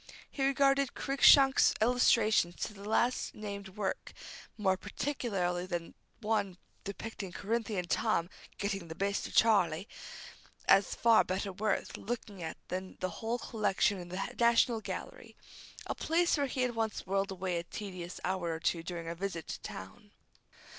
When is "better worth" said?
11.23-11.97